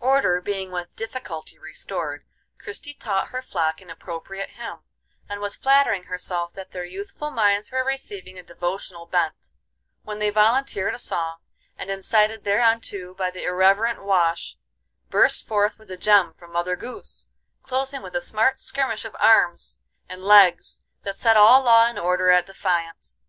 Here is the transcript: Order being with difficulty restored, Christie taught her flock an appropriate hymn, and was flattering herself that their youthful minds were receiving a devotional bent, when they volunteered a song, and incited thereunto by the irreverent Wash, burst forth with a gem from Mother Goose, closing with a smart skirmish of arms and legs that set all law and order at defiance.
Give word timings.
Order 0.00 0.40
being 0.40 0.72
with 0.72 0.96
difficulty 0.96 1.58
restored, 1.58 2.24
Christie 2.58 2.94
taught 2.94 3.28
her 3.28 3.42
flock 3.42 3.82
an 3.82 3.90
appropriate 3.90 4.52
hymn, 4.52 4.78
and 5.28 5.38
was 5.38 5.54
flattering 5.54 6.04
herself 6.04 6.54
that 6.54 6.70
their 6.70 6.86
youthful 6.86 7.30
minds 7.30 7.70
were 7.70 7.84
receiving 7.84 8.38
a 8.38 8.42
devotional 8.42 9.04
bent, 9.04 9.52
when 10.02 10.18
they 10.18 10.30
volunteered 10.30 10.94
a 10.94 10.98
song, 10.98 11.40
and 11.76 11.90
incited 11.90 12.44
thereunto 12.44 13.12
by 13.12 13.30
the 13.30 13.42
irreverent 13.44 14.02
Wash, 14.02 14.56
burst 15.10 15.44
forth 15.46 15.78
with 15.78 15.90
a 15.90 15.98
gem 15.98 16.32
from 16.32 16.52
Mother 16.52 16.74
Goose, 16.76 17.28
closing 17.62 18.00
with 18.00 18.16
a 18.16 18.22
smart 18.22 18.62
skirmish 18.62 19.04
of 19.04 19.14
arms 19.18 19.80
and 20.08 20.24
legs 20.24 20.80
that 21.02 21.18
set 21.18 21.36
all 21.36 21.62
law 21.62 21.86
and 21.86 21.98
order 21.98 22.30
at 22.30 22.46
defiance. 22.46 23.20